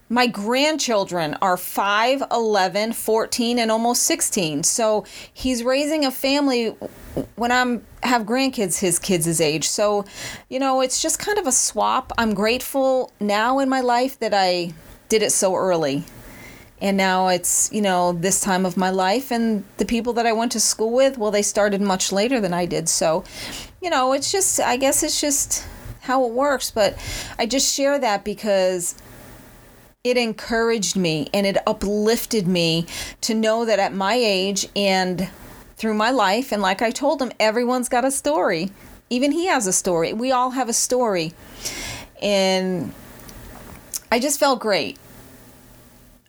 My 0.08 0.28
grandchildren 0.28 1.36
are 1.42 1.56
5, 1.56 2.22
11, 2.30 2.92
14 2.92 3.58
and 3.58 3.70
almost 3.72 4.04
16. 4.04 4.62
So 4.62 5.04
he's 5.32 5.64
raising 5.64 6.04
a 6.04 6.12
family 6.12 6.76
when 7.34 7.50
I'm 7.50 7.84
have 8.04 8.22
grandkids 8.22 8.78
his 8.78 9.00
kids' 9.00 9.24
his 9.24 9.40
age. 9.40 9.68
So, 9.68 10.04
you 10.48 10.60
know, 10.60 10.80
it's 10.80 11.02
just 11.02 11.18
kind 11.18 11.38
of 11.38 11.46
a 11.46 11.52
swap. 11.52 12.12
I'm 12.18 12.34
grateful 12.34 13.10
now 13.18 13.58
in 13.58 13.68
my 13.68 13.80
life 13.80 14.18
that 14.20 14.32
I 14.32 14.72
did 15.08 15.22
it 15.22 15.32
so 15.32 15.56
early. 15.56 16.04
And 16.80 16.96
now 16.96 17.28
it's, 17.28 17.72
you 17.72 17.80
know, 17.80 18.12
this 18.12 18.40
time 18.40 18.64
of 18.64 18.76
my 18.76 18.90
life. 18.90 19.32
And 19.32 19.64
the 19.78 19.86
people 19.86 20.12
that 20.12 20.26
I 20.26 20.32
went 20.32 20.52
to 20.52 20.60
school 20.60 20.92
with, 20.92 21.18
well, 21.18 21.30
they 21.32 21.42
started 21.42 21.80
much 21.80 22.12
later 22.12 22.38
than 22.38 22.52
I 22.52 22.66
did. 22.66 22.88
So, 22.88 23.24
you 23.82 23.90
know, 23.90 24.12
it's 24.12 24.30
just, 24.30 24.60
I 24.60 24.76
guess 24.76 25.02
it's 25.02 25.20
just 25.20 25.66
how 26.02 26.24
it 26.26 26.32
works. 26.32 26.70
But 26.70 26.96
I 27.38 27.46
just 27.46 27.74
share 27.74 27.98
that 27.98 28.24
because 28.24 28.94
it 30.10 30.16
encouraged 30.16 30.96
me 30.96 31.28
and 31.34 31.46
it 31.46 31.56
uplifted 31.66 32.46
me 32.46 32.86
to 33.22 33.34
know 33.34 33.64
that 33.64 33.78
at 33.78 33.92
my 33.92 34.14
age 34.14 34.68
and 34.76 35.28
through 35.76 35.94
my 35.94 36.10
life, 36.10 36.52
and 36.52 36.62
like 36.62 36.80
I 36.80 36.90
told 36.90 37.20
him, 37.20 37.32
everyone's 37.38 37.88
got 37.88 38.04
a 38.04 38.10
story. 38.10 38.70
Even 39.10 39.30
he 39.30 39.46
has 39.46 39.66
a 39.66 39.72
story. 39.72 40.12
We 40.12 40.32
all 40.32 40.50
have 40.50 40.68
a 40.68 40.72
story. 40.72 41.32
And 42.22 42.92
I 44.10 44.18
just 44.18 44.40
felt 44.40 44.60
great. 44.60 44.98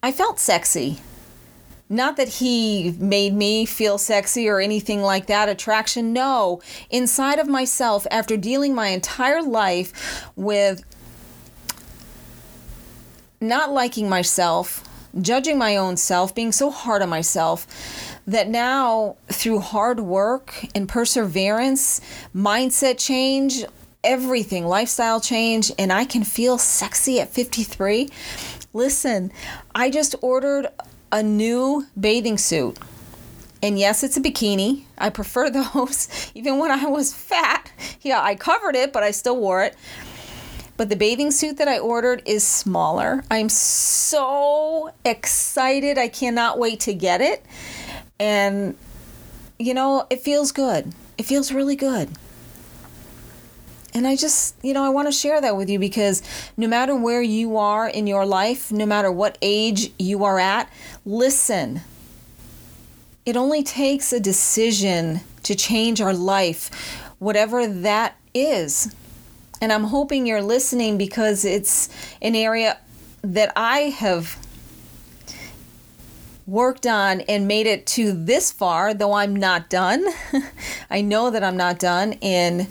I 0.04 0.12
felt 0.12 0.40
sexy. 0.40 1.00
Not 1.90 2.18
that 2.18 2.28
he 2.28 2.94
made 3.00 3.34
me 3.34 3.66
feel 3.66 3.98
sexy 3.98 4.50
or 4.50 4.60
anything 4.60 5.02
like 5.02 5.28
that, 5.28 5.48
attraction. 5.48 6.12
No. 6.12 6.62
Inside 6.90 7.40
of 7.40 7.48
myself, 7.48 8.06
after 8.12 8.36
dealing 8.36 8.76
my 8.76 8.90
entire 8.90 9.42
life 9.42 10.30
with 10.36 10.84
not 13.40 13.72
liking 13.72 14.10
myself, 14.10 14.84
judging 15.22 15.58
my 15.58 15.78
own 15.78 15.98
self, 15.98 16.34
being 16.34 16.52
so 16.52 16.70
hard 16.70 17.02
on 17.02 17.10
myself 17.10 17.68
that 18.28 18.48
now 18.48 19.16
through 19.28 19.60
hard 19.60 20.00
work 20.00 20.66
and 20.76 20.90
perseverance, 20.90 22.02
mindset 22.36 22.98
change, 22.98 23.64
everything, 24.04 24.66
lifestyle 24.66 25.20
change, 25.20 25.72
and 25.78 25.92
I 25.92 26.06
can 26.06 26.24
feel 26.24 26.58
sexy 26.58 27.20
at 27.20 27.30
53. 27.30 28.10
Listen, 28.74 29.32
I 29.74 29.90
just 29.90 30.16
ordered 30.22 30.68
a 31.12 31.24
new 31.24 31.86
bathing 32.00 32.38
suit. 32.38 32.78
And 33.64 33.80
yes, 33.80 34.04
it's 34.04 34.18
a 34.18 34.22
bikini. 34.22 34.84
I 34.98 35.10
prefer 35.10 35.50
those. 35.74 36.32
Even 36.36 36.60
when 36.60 36.72
I 36.72 36.86
was 36.86 37.14
fat, 37.14 37.72
yeah, 38.02 38.22
I 38.22 38.36
covered 38.36 38.76
it, 38.76 38.94
but 38.94 39.04
I 39.04 39.12
still 39.12 39.38
wore 39.38 39.64
it. 39.64 39.76
But 40.78 40.90
the 40.90 40.96
bathing 40.96 41.32
suit 41.32 41.58
that 41.58 41.68
I 41.68 41.80
ordered 41.80 42.22
is 42.26 42.46
smaller. 42.46 43.24
I'm 43.32 43.50
so 43.50 44.92
excited. 45.04 45.98
I 45.98 46.08
cannot 46.08 46.60
wait 46.60 46.80
to 46.82 46.94
get 46.94 47.20
it. 47.20 47.44
And, 48.20 48.78
you 49.58 49.74
know, 49.74 50.06
it 50.12 50.22
feels 50.22 50.52
good. 50.52 50.94
It 51.18 51.26
feels 51.26 51.52
really 51.52 51.76
good. 51.76 52.10
And 53.96 54.06
I 54.06 54.16
just, 54.16 54.56
you 54.62 54.74
know, 54.74 54.84
I 54.84 54.90
want 54.90 55.08
to 55.08 55.12
share 55.12 55.42
that 55.42 55.58
with 55.58 55.68
you 55.72 55.80
because 55.80 56.22
no 56.56 56.68
matter 56.68 56.96
where 56.96 57.24
you 57.24 57.58
are 57.58 57.88
in 57.88 58.06
your 58.06 58.28
life, 58.28 58.72
no 58.72 58.86
matter 58.86 59.12
what 59.12 59.40
age 59.42 59.92
you 59.98 60.24
are 60.24 60.38
at, 60.38 60.72
listen. 61.04 61.82
It 63.26 63.36
only 63.36 63.64
takes 63.64 64.14
a 64.14 64.20
decision 64.20 65.22
to 65.44 65.56
change 65.56 66.00
our 66.00 66.14
life, 66.14 66.70
whatever 67.18 67.66
that 67.66 68.16
is. 68.36 68.94
And 69.60 69.74
I'm 69.74 69.86
hoping 69.86 70.26
you're 70.26 70.42
listening 70.42 70.98
because 70.98 71.44
it's 71.44 71.90
an 72.22 72.36
area 72.36 72.78
that 73.24 73.52
I 73.56 73.80
have 73.80 74.38
worked 76.46 76.86
on 76.86 77.22
and 77.22 77.48
made 77.48 77.68
it 77.68 77.86
to 77.86 78.14
this 78.14 78.52
far, 78.52 78.94
though 78.94 79.14
I'm 79.14 79.36
not 79.36 79.70
done. 79.70 80.06
I 80.90 81.02
know 81.02 81.30
that 81.32 81.44
I'm 81.44 81.58
not 81.58 81.80
done. 81.80 82.14
And, 82.22 82.68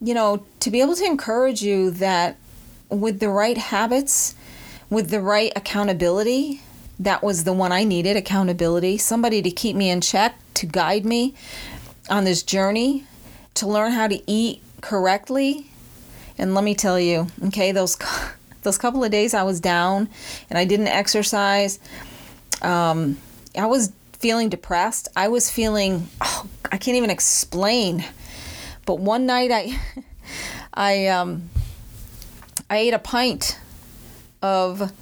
you 0.00 0.14
know, 0.14 0.46
to 0.60 0.70
be 0.70 0.80
able 0.80 0.94
to 0.94 1.04
encourage 1.04 1.62
you 1.62 1.90
that 1.92 2.36
with 2.90 3.18
the 3.18 3.30
right 3.30 3.58
habits, 3.58 4.34
with 4.90 5.10
the 5.10 5.20
right 5.20 5.52
accountability, 5.56 6.60
that 7.00 7.22
was 7.22 7.44
the 7.44 7.52
one 7.52 7.72
I 7.72 7.82
needed 7.82 8.16
accountability, 8.16 8.98
somebody 8.98 9.42
to 9.42 9.50
keep 9.50 9.74
me 9.74 9.90
in 9.90 10.00
check, 10.00 10.38
to 10.54 10.66
guide 10.66 11.04
me 11.04 11.34
on 12.08 12.24
this 12.24 12.42
journey, 12.42 13.06
to 13.54 13.66
learn 13.66 13.92
how 13.92 14.06
to 14.06 14.22
eat 14.30 14.62
correctly 14.80 15.70
and 16.38 16.54
let 16.54 16.64
me 16.64 16.74
tell 16.74 16.98
you, 16.98 17.28
okay, 17.46 17.72
those 17.72 17.96
those 18.62 18.78
couple 18.78 19.04
of 19.04 19.10
days 19.10 19.34
I 19.34 19.42
was 19.42 19.60
down 19.60 20.08
and 20.48 20.58
I 20.58 20.64
didn't 20.64 20.88
exercise, 20.88 21.78
um, 22.62 23.18
I 23.56 23.66
was 23.66 23.92
feeling 24.24 24.48
depressed. 24.48 25.08
I 25.14 25.28
was 25.28 25.50
feeling, 25.50 26.08
oh, 26.22 26.46
I 26.72 26.78
can't 26.78 26.96
even 26.96 27.10
explain. 27.10 28.04
But 28.86 28.98
one 28.98 29.26
night 29.26 29.50
I, 29.52 29.78
I, 30.74 31.06
um, 31.08 31.50
I 32.70 32.78
ate 32.78 32.94
a 32.94 32.98
pint 32.98 33.58
of 34.42 34.92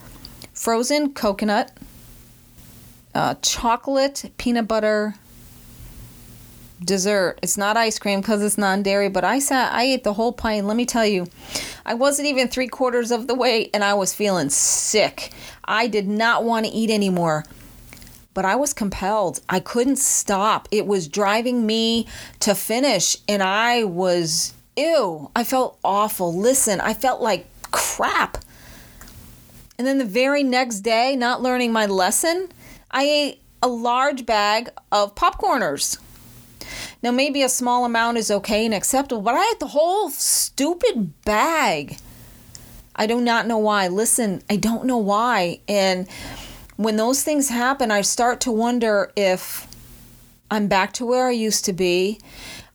frozen 0.52 1.14
coconut, 1.14 1.70
uh, 3.14 3.36
chocolate, 3.42 4.32
peanut 4.38 4.66
butter, 4.66 5.14
dessert. 6.84 7.38
It's 7.42 7.56
not 7.56 7.76
ice 7.76 7.98
cream 7.98 8.20
because 8.20 8.42
it's 8.42 8.58
non-dairy, 8.58 9.08
but 9.08 9.24
I 9.24 9.38
sat 9.38 9.72
I 9.72 9.84
ate 9.84 10.04
the 10.04 10.14
whole 10.14 10.32
pint. 10.32 10.66
Let 10.66 10.76
me 10.76 10.86
tell 10.86 11.06
you, 11.06 11.26
I 11.86 11.94
wasn't 11.94 12.28
even 12.28 12.48
three 12.48 12.68
quarters 12.68 13.10
of 13.10 13.26
the 13.26 13.34
way 13.34 13.70
and 13.72 13.82
I 13.84 13.94
was 13.94 14.14
feeling 14.14 14.50
sick. 14.50 15.32
I 15.64 15.86
did 15.86 16.08
not 16.08 16.44
want 16.44 16.66
to 16.66 16.72
eat 16.72 16.90
anymore. 16.90 17.44
But 18.34 18.46
I 18.46 18.56
was 18.56 18.72
compelled. 18.72 19.40
I 19.48 19.60
couldn't 19.60 19.96
stop. 19.96 20.66
It 20.70 20.86
was 20.86 21.06
driving 21.06 21.66
me 21.66 22.06
to 22.40 22.54
finish 22.54 23.16
and 23.28 23.42
I 23.42 23.84
was 23.84 24.54
ew. 24.76 25.30
I 25.36 25.44
felt 25.44 25.78
awful. 25.84 26.34
Listen, 26.34 26.80
I 26.80 26.94
felt 26.94 27.20
like 27.20 27.46
crap. 27.72 28.38
And 29.78 29.86
then 29.86 29.98
the 29.98 30.04
very 30.04 30.42
next 30.42 30.80
day, 30.80 31.16
not 31.16 31.42
learning 31.42 31.72
my 31.72 31.86
lesson, 31.86 32.48
I 32.90 33.04
ate 33.04 33.42
a 33.62 33.68
large 33.68 34.26
bag 34.26 34.70
of 34.90 35.14
popcorners. 35.14 35.98
Now, 37.02 37.10
maybe 37.10 37.42
a 37.42 37.48
small 37.48 37.84
amount 37.84 38.18
is 38.18 38.30
okay 38.30 38.64
and 38.64 38.74
acceptable, 38.74 39.22
but 39.22 39.34
I 39.34 39.44
had 39.44 39.58
the 39.58 39.66
whole 39.66 40.08
stupid 40.10 41.12
bag. 41.24 41.98
I 42.94 43.06
do 43.06 43.20
not 43.20 43.46
know 43.46 43.58
why. 43.58 43.88
Listen, 43.88 44.42
I 44.48 44.56
don't 44.56 44.84
know 44.84 44.98
why. 44.98 45.60
And 45.66 46.06
when 46.76 46.96
those 46.96 47.22
things 47.22 47.48
happen, 47.48 47.90
I 47.90 48.02
start 48.02 48.40
to 48.42 48.52
wonder 48.52 49.10
if 49.16 49.66
I'm 50.50 50.68
back 50.68 50.92
to 50.94 51.06
where 51.06 51.26
I 51.26 51.32
used 51.32 51.64
to 51.64 51.72
be. 51.72 52.20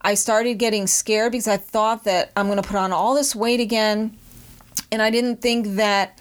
I 0.01 0.15
started 0.15 0.55
getting 0.55 0.88
scared 0.88 1.31
because 1.31 1.48
I 1.48 1.57
thought 1.57 2.03
that 2.05 2.31
I'm 2.36 2.48
going 2.48 2.62
to 2.62 2.67
put 2.67 2.77
on 2.77 2.91
all 2.91 3.13
this 3.15 3.36
weight 3.36 3.60
again. 3.60 4.17
And 4.91 5.01
I 5.01 5.10
didn't 5.10 5.41
think 5.41 5.75
that 5.75 6.19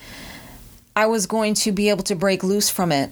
I 0.94 1.06
was 1.06 1.26
going 1.26 1.54
to 1.54 1.72
be 1.72 1.88
able 1.88 2.04
to 2.04 2.14
break 2.14 2.42
loose 2.42 2.70
from 2.70 2.92
it. 2.92 3.10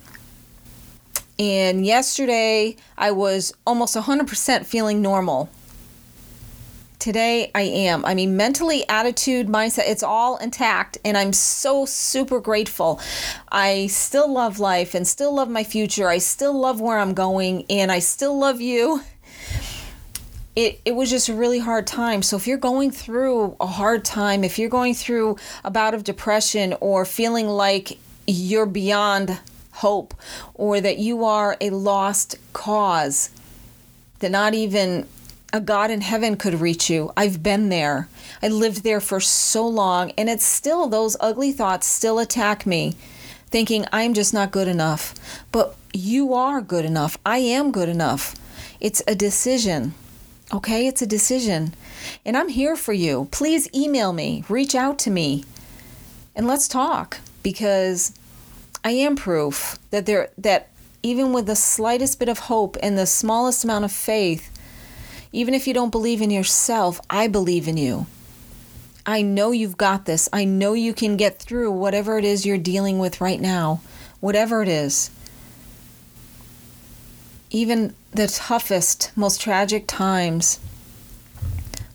And 1.39 1.85
yesterday, 1.85 2.77
I 2.97 3.11
was 3.11 3.53
almost 3.67 3.97
100% 3.97 4.67
feeling 4.67 5.03
normal. 5.03 5.51
Today, 7.01 7.51
I 7.55 7.63
am. 7.63 8.05
I 8.05 8.15
mean, 8.15 8.37
mentally, 8.37 8.89
attitude, 8.89 9.49
mindset, 9.49 9.89
it's 9.89 10.03
all 10.03 10.37
intact. 10.37 10.97
And 11.05 11.19
I'm 11.19 11.33
so 11.33 11.87
super 11.87 12.41
grateful. 12.41 13.01
I 13.51 13.89
still 13.89 14.33
love 14.33 14.61
life 14.61 14.95
and 14.95 15.07
still 15.07 15.35
love 15.35 15.51
my 15.51 15.65
future. 15.65 16.09
I 16.09 16.19
still 16.19 16.59
love 16.59 16.81
where 16.81 16.99
I'm 16.99 17.13
going. 17.13 17.67
And 17.69 17.91
I 17.91 17.99
still 17.99 18.39
love 18.39 18.61
you. 18.61 19.03
It, 20.57 20.81
it 20.85 20.95
was 20.95 21.11
just 21.11 21.29
a 21.29 21.35
really 21.35 21.59
hard 21.59 21.87
time. 21.87 22.23
So, 22.23 22.37
if 22.37 22.47
you're 22.47 22.57
going 22.57 22.93
through 22.93 23.57
a 23.61 23.67
hard 23.67 24.05
time, 24.05 24.45
if 24.45 24.57
you're 24.57 24.71
going 24.71 24.95
through 24.95 25.37
a 25.65 25.71
bout 25.71 25.95
of 25.95 26.05
depression 26.05 26.77
or 26.81 27.05
feeling 27.05 27.49
like 27.49 27.99
you're 28.27 28.65
beyond 28.65 29.41
hope 29.75 30.15
or 30.55 30.81
that 30.81 30.99
you 30.99 31.25
are 31.25 31.57
a 31.61 31.71
lost 31.71 32.37
cause, 32.53 33.31
that 34.21 34.31
not 34.31 34.55
even 34.55 35.07
a 35.53 35.61
God 35.61 35.91
in 35.91 36.01
heaven 36.01 36.37
could 36.37 36.61
reach 36.61 36.91
you. 36.91 37.13
I've 37.17 37.43
been 37.43 37.69
there. 37.69 38.09
I 38.43 38.49
lived 38.49 38.83
there 38.83 39.01
for 39.01 39.21
so 39.21 39.67
long, 39.67 40.11
and 40.19 40.29
it's 40.29 40.45
still, 40.45 40.89
those 40.89 41.17
ugly 41.21 41.53
thoughts 41.53 41.87
still 41.87 42.19
attack 42.19 42.67
me, 42.67 42.97
thinking 43.47 43.85
I'm 43.93 44.15
just 44.15 44.35
not 44.35 44.51
good 44.51 44.67
enough. 44.67 45.15
But 45.53 45.77
you 45.93 46.35
are 46.35 46.61
good 46.61 46.85
enough. 46.85 47.19
I 47.25 47.39
am 47.39 47.71
good 47.71 47.89
enough. 47.89 48.35
It's 48.81 49.01
a 49.07 49.15
decision. 49.15 49.95
Okay? 50.53 50.89
It's 50.89 51.03
a 51.03 51.07
decision. 51.07 51.75
And 52.25 52.37
I'm 52.37 52.49
here 52.49 52.75
for 52.75 52.93
you. 52.93 53.29
Please 53.31 53.69
email 53.73 54.13
me, 54.13 54.45
reach 54.49 54.75
out 54.75 54.99
to 55.01 55.11
me, 55.11 55.45
and 56.35 56.49
let's 56.49 56.67
talk 56.67 57.19
because 57.45 58.13
I 58.85 58.91
am 58.91 59.17
proof 59.17 59.79
that 59.91 60.05
there 60.05 60.29
that 60.37 60.69
even 61.03 61.33
with 61.33 61.47
the 61.47 61.57
slightest 61.57 62.19
bit 62.19 62.29
of 62.29 62.39
hope 62.39 62.77
and 62.83 62.99
the 62.99 63.07
smallest 63.07 63.65
amount 63.65 63.87
of 63.87 63.93
faith, 63.93 64.51
even 65.33 65.55
if 65.55 65.67
you 65.67 65.75
don't 65.75 65.91
believe 65.91 66.21
in 66.21 66.31
yourself, 66.31 67.01
I 67.09 67.27
believe 67.27 67.67
in 67.67 67.79
you. 67.79 68.07
I 69.07 69.21
know 69.23 69.51
you've 69.51 69.77
got 69.77 70.07
this. 70.07 70.29
I 70.33 70.45
know 70.45 70.73
you 70.73 70.95
can 70.95 71.17
get 71.17 71.39
through 71.39 71.73
whatever 71.73 72.19
it 72.19 72.25
is 72.25 72.47
you're 72.47 72.57
dealing 72.57 72.99
with 72.99 73.21
right 73.21 73.41
now, 73.41 73.81
whatever 74.21 74.63
it 74.63 74.69
is. 74.69 75.11
Even 77.51 77.95
the 78.13 78.27
toughest, 78.27 79.13
most 79.15 79.41
tragic 79.41 79.87
times, 79.87 80.59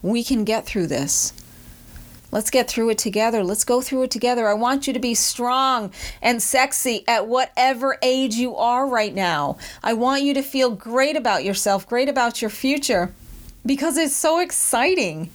we 0.02 0.24
can 0.24 0.44
get 0.44 0.66
through 0.66 0.88
this. 0.88 1.34
Let's 2.32 2.52
get 2.52 2.70
through 2.70 2.92
it 2.92 2.98
together. 3.00 3.44
Let's 3.44 3.64
go 3.64 3.82
through 3.82 4.04
it 4.04 4.12
together. 4.12 4.48
I 4.48 4.54
want 4.54 4.86
you 4.86 4.94
to 4.94 5.00
be 5.00 5.16
strong 5.16 5.92
and 6.22 6.42
sexy 6.42 7.04
at 7.08 7.28
whatever 7.28 7.98
age 8.04 8.36
you 8.36 8.56
are 8.56 8.88
right 8.88 9.14
now. 9.14 9.58
I 9.84 9.94
want 9.94 10.22
you 10.22 10.34
to 10.36 10.44
feel 10.44 10.70
great 10.70 11.16
about 11.16 11.44
yourself, 11.44 11.88
great 11.88 12.08
about 12.08 12.42
your 12.42 12.52
future, 12.52 13.14
because 13.66 13.98
it's 13.98 14.16
so 14.16 14.40
exciting. 14.40 15.32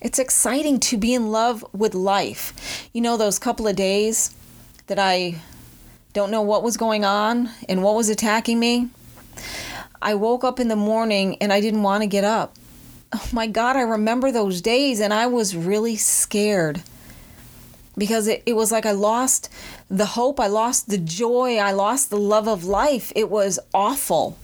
It's 0.00 0.18
exciting 0.18 0.78
to 0.80 0.96
be 0.96 1.14
in 1.14 1.32
love 1.32 1.64
with 1.72 1.94
life. 1.94 2.88
You 2.92 3.00
know, 3.00 3.16
those 3.16 3.38
couple 3.40 3.66
of 3.66 3.74
days 3.74 4.34
that 4.86 4.98
I 4.98 5.40
don't 6.12 6.30
know 6.30 6.42
what 6.42 6.62
was 6.62 6.76
going 6.76 7.04
on 7.04 7.50
and 7.68 7.82
what 7.82 7.96
was 7.96 8.08
attacking 8.08 8.60
me? 8.60 8.88
I 10.00 10.14
woke 10.14 10.44
up 10.44 10.60
in 10.60 10.68
the 10.68 10.76
morning 10.76 11.38
and 11.40 11.52
I 11.52 11.60
didn't 11.60 11.82
want 11.82 12.02
to 12.02 12.06
get 12.06 12.22
up 12.22 12.54
oh 13.14 13.28
my 13.32 13.46
God, 13.46 13.76
I 13.76 13.82
remember 13.82 14.32
those 14.32 14.60
days 14.60 14.98
and 15.00 15.14
I 15.14 15.26
was 15.26 15.56
really 15.56 15.96
scared 15.96 16.82
because 17.96 18.26
it, 18.26 18.42
it 18.44 18.54
was 18.54 18.72
like 18.72 18.84
I 18.84 18.90
lost 18.90 19.48
the 19.88 20.06
hope, 20.06 20.40
I 20.40 20.48
lost 20.48 20.88
the 20.88 20.98
joy, 20.98 21.58
I 21.58 21.70
lost 21.70 22.10
the 22.10 22.18
love 22.18 22.48
of 22.48 22.64
life. 22.64 23.12
It 23.14 23.30
was 23.30 23.60
awful. 23.72 24.36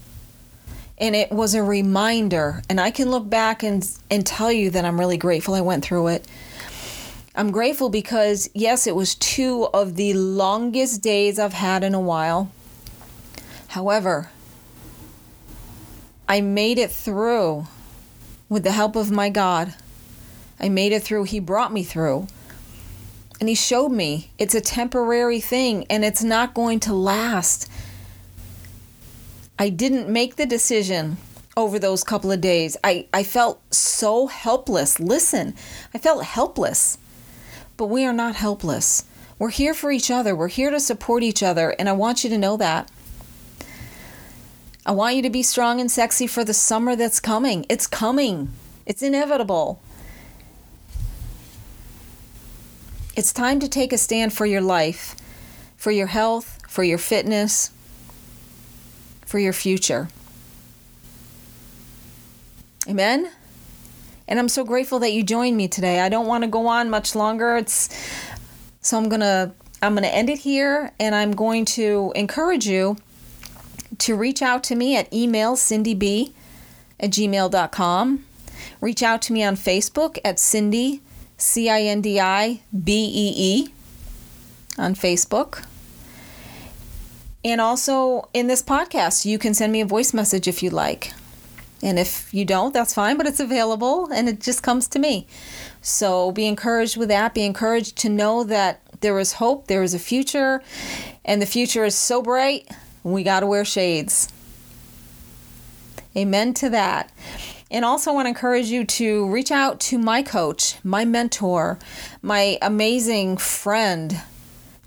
And 0.98 1.16
it 1.16 1.32
was 1.32 1.54
a 1.54 1.62
reminder. 1.62 2.62
And 2.68 2.80
I 2.80 2.92
can 2.92 3.10
look 3.10 3.28
back 3.28 3.64
and, 3.64 3.90
and 4.08 4.24
tell 4.24 4.52
you 4.52 4.70
that 4.70 4.84
I'm 4.84 5.00
really 5.00 5.16
grateful 5.16 5.54
I 5.54 5.62
went 5.62 5.84
through 5.84 6.08
it. 6.08 6.28
I'm 7.34 7.50
grateful 7.50 7.88
because, 7.88 8.50
yes, 8.54 8.86
it 8.86 8.94
was 8.94 9.14
two 9.16 9.68
of 9.72 9.96
the 9.96 10.14
longest 10.14 11.02
days 11.02 11.38
I've 11.38 11.54
had 11.54 11.82
in 11.82 11.94
a 11.94 12.00
while. 12.00 12.52
However, 13.68 14.30
I 16.28 16.40
made 16.40 16.78
it 16.78 16.92
through 16.92 17.66
with 18.50 18.64
the 18.64 18.72
help 18.72 18.96
of 18.96 19.10
my 19.10 19.30
God. 19.30 19.72
I 20.58 20.68
made 20.68 20.92
it 20.92 21.02
through. 21.02 21.24
He 21.24 21.40
brought 21.40 21.72
me 21.72 21.82
through. 21.82 22.26
And 23.40 23.48
He 23.48 23.54
showed 23.54 23.88
me 23.88 24.30
it's 24.38 24.54
a 24.54 24.60
temporary 24.60 25.40
thing 25.40 25.86
and 25.88 26.04
it's 26.04 26.22
not 26.22 26.52
going 26.52 26.80
to 26.80 26.92
last. 26.92 27.70
I 29.58 29.70
didn't 29.70 30.10
make 30.10 30.36
the 30.36 30.44
decision 30.44 31.16
over 31.56 31.78
those 31.78 32.04
couple 32.04 32.30
of 32.32 32.40
days. 32.40 32.76
I, 32.84 33.06
I 33.14 33.22
felt 33.22 33.62
so 33.72 34.26
helpless. 34.26 35.00
Listen, 35.00 35.54
I 35.94 35.98
felt 35.98 36.24
helpless. 36.24 36.98
But 37.76 37.86
we 37.86 38.04
are 38.04 38.12
not 38.12 38.36
helpless. 38.36 39.04
We're 39.38 39.50
here 39.50 39.72
for 39.72 39.90
each 39.90 40.10
other. 40.10 40.36
We're 40.36 40.48
here 40.48 40.70
to 40.70 40.80
support 40.80 41.22
each 41.22 41.42
other. 41.42 41.70
And 41.78 41.88
I 41.88 41.92
want 41.92 42.24
you 42.24 42.30
to 42.30 42.38
know 42.38 42.58
that. 42.58 42.90
I 44.86 44.92
want 44.92 45.16
you 45.16 45.22
to 45.22 45.30
be 45.30 45.42
strong 45.42 45.80
and 45.80 45.90
sexy 45.90 46.26
for 46.26 46.44
the 46.44 46.54
summer 46.54 46.96
that's 46.96 47.20
coming. 47.20 47.66
It's 47.68 47.86
coming, 47.86 48.50
it's 48.86 49.02
inevitable. 49.02 49.80
It's 53.16 53.32
time 53.32 53.60
to 53.60 53.68
take 53.68 53.92
a 53.92 53.98
stand 53.98 54.32
for 54.32 54.46
your 54.46 54.62
life, 54.62 55.14
for 55.76 55.90
your 55.90 56.06
health, 56.06 56.58
for 56.68 56.82
your 56.82 56.96
fitness, 56.96 57.70
for 59.26 59.38
your 59.38 59.52
future. 59.52 60.08
Amen? 62.88 63.30
And 64.26 64.38
I'm 64.38 64.48
so 64.48 64.64
grateful 64.64 65.00
that 65.00 65.12
you 65.12 65.22
joined 65.22 65.56
me 65.56 65.68
today. 65.68 66.00
I 66.00 66.08
don't 66.08 66.26
want 66.26 66.44
to 66.44 66.48
go 66.48 66.66
on 66.68 66.88
much 66.88 67.14
longer. 67.14 67.56
It's 67.56 67.88
so 68.80 68.96
I'm 68.96 69.08
going 69.08 69.20
to 69.20 69.52
I'm 69.82 69.94
going 69.94 70.04
to 70.04 70.14
end 70.14 70.30
it 70.30 70.38
here 70.38 70.92
and 70.98 71.14
I'm 71.14 71.32
going 71.32 71.64
to 71.66 72.12
encourage 72.14 72.66
you 72.66 72.96
to 74.00 74.14
reach 74.14 74.42
out 74.42 74.62
to 74.64 74.74
me 74.74 74.96
at 74.96 75.12
email 75.12 75.56
cindyb 75.56 76.32
at 76.98 77.10
gmail.com. 77.10 78.24
Reach 78.80 79.02
out 79.02 79.22
to 79.22 79.32
me 79.32 79.42
on 79.42 79.56
Facebook 79.56 80.18
at 80.24 80.38
Cindy, 80.38 81.00
C 81.36 81.68
I 81.68 81.82
N 81.82 82.00
D 82.00 82.20
I 82.20 82.60
B 82.84 82.92
E 83.04 83.34
E, 83.36 83.68
on 84.78 84.94
Facebook. 84.94 85.64
And 87.42 87.60
also 87.60 88.28
in 88.34 88.46
this 88.48 88.62
podcast, 88.62 89.24
you 89.24 89.38
can 89.38 89.54
send 89.54 89.72
me 89.72 89.80
a 89.80 89.86
voice 89.86 90.12
message 90.12 90.46
if 90.46 90.62
you 90.62 90.70
like. 90.70 91.12
And 91.82 91.98
if 91.98 92.32
you 92.34 92.44
don't, 92.44 92.74
that's 92.74 92.92
fine, 92.92 93.16
but 93.16 93.26
it's 93.26 93.40
available 93.40 94.10
and 94.12 94.28
it 94.28 94.40
just 94.40 94.62
comes 94.62 94.86
to 94.88 94.98
me. 94.98 95.26
So 95.80 96.30
be 96.32 96.46
encouraged 96.46 96.98
with 96.98 97.08
that. 97.08 97.32
Be 97.32 97.44
encouraged 97.44 97.96
to 97.98 98.10
know 98.10 98.44
that 98.44 98.82
there 99.00 99.18
is 99.18 99.34
hope, 99.34 99.66
there 99.66 99.82
is 99.82 99.94
a 99.94 99.98
future, 99.98 100.62
and 101.24 101.40
the 101.40 101.46
future 101.46 101.84
is 101.84 101.94
so 101.94 102.20
bright, 102.20 102.68
we 103.02 103.22
got 103.22 103.40
to 103.40 103.46
wear 103.46 103.64
shades. 103.64 104.32
Amen 106.16 106.54
to 106.54 106.70
that. 106.70 107.12
And 107.70 107.84
also, 107.84 108.10
I 108.10 108.14
want 108.14 108.26
to 108.26 108.30
encourage 108.30 108.66
you 108.66 108.84
to 108.84 109.30
reach 109.30 109.52
out 109.52 109.78
to 109.80 109.98
my 109.98 110.22
coach, 110.22 110.76
my 110.82 111.04
mentor, 111.04 111.78
my 112.20 112.58
amazing 112.60 113.36
friend, 113.36 114.20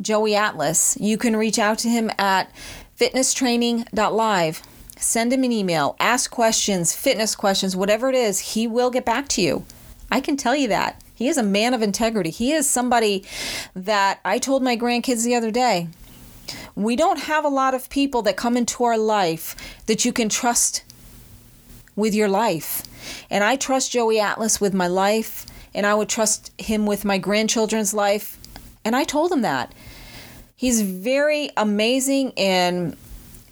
Joey 0.02 0.36
Atlas. 0.36 0.98
You 1.00 1.18
can 1.18 1.36
reach 1.38 1.58
out 1.58 1.78
to 1.80 1.90
him 1.90 2.12
at 2.18 2.52
fitnesstraining.live. 3.00 4.62
Send 4.98 5.34
him 5.34 5.44
an 5.44 5.52
email, 5.52 5.96
ask 6.00 6.30
questions, 6.30 6.94
fitness 6.96 7.36
questions, 7.36 7.76
whatever 7.76 8.10
it 8.10 8.16
is, 8.16 8.40
he 8.40 8.68
will 8.68 8.90
get 8.90 9.06
back 9.06 9.28
to 9.30 9.42
you. 9.42 9.66
I 10.12 10.20
can 10.20 10.38
tell 10.38 10.56
you 10.56 10.68
that. 10.68 11.02
He 11.16 11.28
is 11.28 11.38
a 11.38 11.44
man 11.44 11.74
of 11.74 11.82
integrity. 11.82 12.30
He 12.30 12.52
is 12.52 12.70
somebody 12.70 13.24
that 13.76 14.20
I 14.26 14.40
told 14.40 14.62
my 14.62 14.76
grandkids 14.76 15.24
the 15.24 15.36
other 15.36 15.52
day. 15.52 15.88
We 16.76 16.96
don't 16.96 17.20
have 17.20 17.46
a 17.46 17.50
lot 17.50 17.74
of 17.74 17.90
people 17.90 18.22
that 18.24 18.36
come 18.36 18.58
into 18.58 18.84
our 18.84 18.98
life 18.98 19.56
that 19.86 20.06
you 20.06 20.12
can 20.12 20.30
trust 20.30 20.84
with 21.96 22.14
your 22.14 22.30
life. 22.30 22.84
And 23.30 23.44
I 23.44 23.56
trust 23.56 23.92
Joey 23.92 24.20
Atlas 24.20 24.60
with 24.60 24.74
my 24.74 24.88
life, 24.88 25.46
and 25.74 25.86
I 25.86 25.94
would 25.94 26.10
trust 26.10 26.52
him 26.60 26.86
with 26.86 27.06
my 27.06 27.18
grandchildren's 27.18 27.94
life. 27.94 28.38
And 28.86 28.96
I 28.96 29.04
told 29.04 29.32
him 29.32 29.42
that. 29.42 29.74
He's 30.56 30.82
very 30.82 31.50
amazing 31.58 32.32
in 32.32 32.96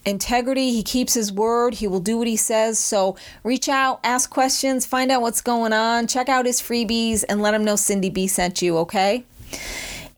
integrity. 0.05 0.71
He 0.71 0.83
keeps 0.83 1.13
his 1.13 1.31
word. 1.31 1.75
He 1.75 1.87
will 1.87 1.99
do 1.99 2.17
what 2.17 2.27
he 2.27 2.37
says. 2.37 2.79
So 2.79 3.17
reach 3.43 3.69
out, 3.69 3.99
ask 4.03 4.29
questions, 4.29 4.85
find 4.85 5.11
out 5.11 5.21
what's 5.21 5.41
going 5.41 5.73
on, 5.73 6.07
check 6.07 6.29
out 6.29 6.45
his 6.45 6.61
freebies, 6.61 7.23
and 7.27 7.41
let 7.41 7.53
him 7.53 7.63
know 7.63 7.75
Cindy 7.75 8.09
B 8.09 8.27
sent 8.27 8.61
you, 8.61 8.77
okay? 8.79 9.23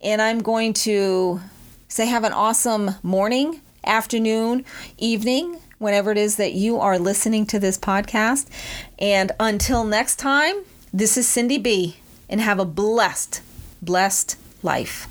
And 0.02 0.22
I'm 0.22 0.40
going 0.40 0.74
to 0.74 1.42
say 1.94 2.08
have 2.08 2.24
an 2.24 2.34
awesome 2.34 2.96
morning, 3.04 3.62
afternoon, 3.86 4.66
evening, 4.98 5.60
whenever 5.78 6.12
it 6.12 6.18
is 6.18 6.38
that 6.38 6.54
you 6.54 6.80
are 6.80 6.98
listening 6.98 7.46
to 7.46 7.60
this 7.60 7.78
podcast. 7.78 8.48
And 8.98 9.32
until 9.40 9.84
next 9.84 10.16
time, 10.16 10.56
this 10.92 11.18
is 11.18 11.28
Cindy 11.28 11.60
B, 11.60 11.98
and 12.28 12.42
have 12.42 12.58
a 12.58 12.66
blessed, 12.66 13.44
blessed 13.80 14.38
life. 14.64 15.08